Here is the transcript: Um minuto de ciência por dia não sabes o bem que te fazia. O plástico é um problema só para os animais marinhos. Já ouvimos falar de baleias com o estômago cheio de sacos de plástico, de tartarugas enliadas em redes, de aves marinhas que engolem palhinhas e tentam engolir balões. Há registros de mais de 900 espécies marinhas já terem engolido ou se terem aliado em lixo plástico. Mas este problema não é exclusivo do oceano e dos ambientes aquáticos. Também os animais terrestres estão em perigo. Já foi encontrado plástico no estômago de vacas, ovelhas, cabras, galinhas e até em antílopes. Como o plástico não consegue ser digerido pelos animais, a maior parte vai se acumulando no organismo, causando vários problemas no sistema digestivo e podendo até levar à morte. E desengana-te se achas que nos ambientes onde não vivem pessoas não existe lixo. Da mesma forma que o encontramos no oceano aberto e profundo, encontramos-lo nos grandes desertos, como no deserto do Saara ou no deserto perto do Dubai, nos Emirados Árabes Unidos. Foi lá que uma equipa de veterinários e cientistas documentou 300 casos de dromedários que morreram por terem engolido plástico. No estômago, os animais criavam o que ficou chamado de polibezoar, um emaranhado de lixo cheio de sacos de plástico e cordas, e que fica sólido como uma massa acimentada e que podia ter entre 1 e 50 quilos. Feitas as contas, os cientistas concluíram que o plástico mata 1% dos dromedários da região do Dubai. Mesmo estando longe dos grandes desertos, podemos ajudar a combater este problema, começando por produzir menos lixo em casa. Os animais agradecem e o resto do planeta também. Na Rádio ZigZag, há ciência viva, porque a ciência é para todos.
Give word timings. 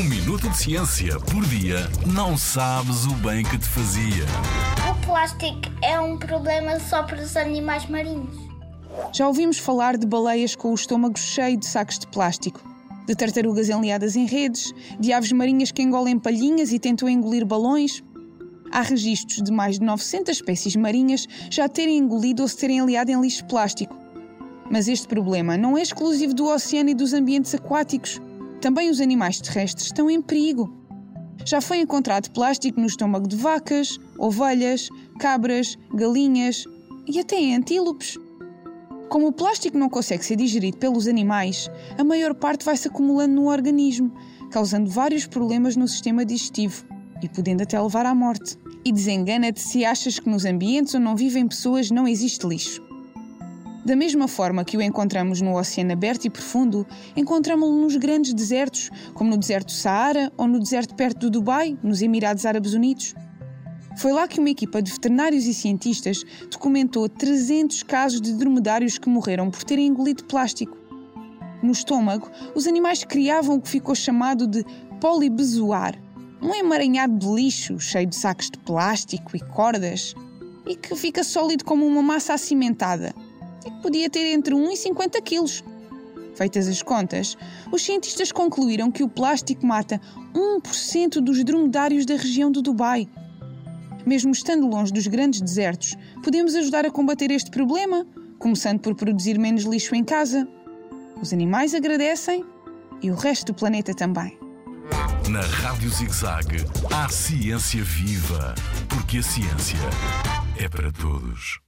Um 0.00 0.04
minuto 0.04 0.48
de 0.48 0.56
ciência 0.56 1.20
por 1.20 1.44
dia 1.44 1.86
não 2.10 2.34
sabes 2.34 3.04
o 3.04 3.12
bem 3.16 3.44
que 3.44 3.58
te 3.58 3.66
fazia. 3.66 4.24
O 4.90 5.06
plástico 5.06 5.60
é 5.82 6.00
um 6.00 6.16
problema 6.16 6.80
só 6.80 7.02
para 7.02 7.20
os 7.22 7.36
animais 7.36 7.84
marinhos. 7.84 8.34
Já 9.12 9.28
ouvimos 9.28 9.58
falar 9.58 9.98
de 9.98 10.06
baleias 10.06 10.56
com 10.56 10.70
o 10.70 10.74
estômago 10.74 11.18
cheio 11.18 11.58
de 11.58 11.66
sacos 11.66 11.98
de 11.98 12.06
plástico, 12.06 12.62
de 13.06 13.14
tartarugas 13.14 13.68
enliadas 13.68 14.16
em 14.16 14.24
redes, 14.24 14.72
de 14.98 15.12
aves 15.12 15.32
marinhas 15.32 15.70
que 15.70 15.82
engolem 15.82 16.18
palhinhas 16.18 16.72
e 16.72 16.78
tentam 16.78 17.06
engolir 17.06 17.44
balões. 17.44 18.02
Há 18.72 18.80
registros 18.80 19.42
de 19.42 19.52
mais 19.52 19.78
de 19.78 19.84
900 19.84 20.34
espécies 20.36 20.76
marinhas 20.76 21.26
já 21.50 21.68
terem 21.68 21.98
engolido 21.98 22.40
ou 22.40 22.48
se 22.48 22.56
terem 22.56 22.80
aliado 22.80 23.10
em 23.10 23.20
lixo 23.20 23.44
plástico. 23.44 23.94
Mas 24.70 24.88
este 24.88 25.06
problema 25.06 25.58
não 25.58 25.76
é 25.76 25.82
exclusivo 25.82 26.32
do 26.32 26.46
oceano 26.46 26.88
e 26.88 26.94
dos 26.94 27.12
ambientes 27.12 27.54
aquáticos. 27.54 28.18
Também 28.60 28.90
os 28.90 29.00
animais 29.00 29.40
terrestres 29.40 29.86
estão 29.86 30.10
em 30.10 30.20
perigo. 30.20 30.70
Já 31.46 31.62
foi 31.62 31.78
encontrado 31.78 32.30
plástico 32.30 32.78
no 32.78 32.86
estômago 32.86 33.26
de 33.26 33.34
vacas, 33.34 33.98
ovelhas, 34.18 34.90
cabras, 35.18 35.78
galinhas 35.94 36.66
e 37.06 37.18
até 37.18 37.36
em 37.36 37.56
antílopes. 37.56 38.18
Como 39.08 39.28
o 39.28 39.32
plástico 39.32 39.78
não 39.78 39.88
consegue 39.88 40.24
ser 40.24 40.36
digerido 40.36 40.76
pelos 40.76 41.08
animais, 41.08 41.70
a 41.98 42.04
maior 42.04 42.34
parte 42.34 42.64
vai 42.64 42.76
se 42.76 42.88
acumulando 42.88 43.34
no 43.34 43.48
organismo, 43.48 44.12
causando 44.50 44.90
vários 44.90 45.26
problemas 45.26 45.74
no 45.74 45.88
sistema 45.88 46.24
digestivo 46.24 46.84
e 47.22 47.28
podendo 47.28 47.62
até 47.62 47.80
levar 47.80 48.04
à 48.04 48.14
morte. 48.14 48.58
E 48.84 48.92
desengana-te 48.92 49.60
se 49.60 49.84
achas 49.84 50.18
que 50.18 50.28
nos 50.28 50.44
ambientes 50.44 50.94
onde 50.94 51.04
não 51.04 51.16
vivem 51.16 51.48
pessoas 51.48 51.90
não 51.90 52.06
existe 52.06 52.46
lixo. 52.46 52.89
Da 53.84 53.96
mesma 53.96 54.28
forma 54.28 54.62
que 54.62 54.76
o 54.76 54.82
encontramos 54.82 55.40
no 55.40 55.56
oceano 55.56 55.92
aberto 55.92 56.26
e 56.26 56.30
profundo, 56.30 56.86
encontramos-lo 57.16 57.80
nos 57.80 57.96
grandes 57.96 58.34
desertos, 58.34 58.90
como 59.14 59.30
no 59.30 59.38
deserto 59.38 59.68
do 59.68 59.72
Saara 59.72 60.30
ou 60.36 60.46
no 60.46 60.58
deserto 60.58 60.94
perto 60.94 61.20
do 61.20 61.30
Dubai, 61.30 61.78
nos 61.82 62.02
Emirados 62.02 62.44
Árabes 62.44 62.74
Unidos. 62.74 63.14
Foi 63.96 64.12
lá 64.12 64.28
que 64.28 64.38
uma 64.38 64.50
equipa 64.50 64.82
de 64.82 64.92
veterinários 64.92 65.46
e 65.46 65.54
cientistas 65.54 66.22
documentou 66.50 67.08
300 67.08 67.82
casos 67.82 68.20
de 68.20 68.34
dromedários 68.34 68.98
que 68.98 69.08
morreram 69.08 69.50
por 69.50 69.64
terem 69.64 69.86
engolido 69.86 70.24
plástico. 70.24 70.76
No 71.62 71.72
estômago, 71.72 72.30
os 72.54 72.66
animais 72.66 73.02
criavam 73.02 73.56
o 73.56 73.60
que 73.60 73.68
ficou 73.68 73.94
chamado 73.94 74.46
de 74.46 74.62
polibezoar, 75.00 75.98
um 76.42 76.54
emaranhado 76.54 77.18
de 77.18 77.26
lixo 77.26 77.80
cheio 77.80 78.06
de 78.06 78.16
sacos 78.16 78.50
de 78.50 78.58
plástico 78.58 79.34
e 79.34 79.40
cordas, 79.40 80.14
e 80.66 80.76
que 80.76 80.94
fica 80.94 81.24
sólido 81.24 81.64
como 81.64 81.86
uma 81.86 82.02
massa 82.02 82.34
acimentada 82.34 83.14
e 83.64 83.70
que 83.70 83.82
podia 83.82 84.10
ter 84.10 84.32
entre 84.32 84.54
1 84.54 84.70
e 84.72 84.76
50 84.76 85.20
quilos. 85.22 85.64
Feitas 86.34 86.68
as 86.68 86.82
contas, 86.82 87.36
os 87.70 87.82
cientistas 87.82 88.32
concluíram 88.32 88.90
que 88.90 89.02
o 89.02 89.08
plástico 89.08 89.66
mata 89.66 90.00
1% 90.34 91.20
dos 91.20 91.44
dromedários 91.44 92.06
da 92.06 92.14
região 92.14 92.50
do 92.50 92.62
Dubai. 92.62 93.08
Mesmo 94.06 94.32
estando 94.32 94.66
longe 94.66 94.92
dos 94.92 95.06
grandes 95.06 95.40
desertos, 95.40 95.96
podemos 96.22 96.54
ajudar 96.54 96.86
a 96.86 96.90
combater 96.90 97.30
este 97.30 97.50
problema, 97.50 98.06
começando 98.38 98.80
por 98.80 98.94
produzir 98.94 99.38
menos 99.38 99.64
lixo 99.64 99.94
em 99.94 100.02
casa. 100.02 100.48
Os 101.20 101.32
animais 101.32 101.74
agradecem 101.74 102.44
e 103.02 103.10
o 103.10 103.14
resto 103.14 103.52
do 103.52 103.54
planeta 103.54 103.92
também. 103.92 104.38
Na 105.28 105.42
Rádio 105.42 105.90
ZigZag, 105.90 106.64
há 106.92 107.08
ciência 107.08 107.84
viva, 107.84 108.54
porque 108.88 109.18
a 109.18 109.22
ciência 109.22 109.78
é 110.56 110.68
para 110.68 110.90
todos. 110.90 111.60